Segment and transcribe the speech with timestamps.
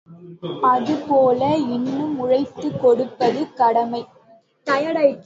[0.61, 1.55] அதுபோல
[1.55, 4.01] இன்னும் உழைத்துக் கொடுப்பது கடமை.